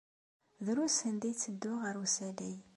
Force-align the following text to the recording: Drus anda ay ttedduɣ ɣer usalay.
Drus 0.65 0.95
anda 1.09 1.25
ay 1.29 1.35
ttedduɣ 1.35 1.77
ɣer 1.83 1.95
usalay. 2.03 2.55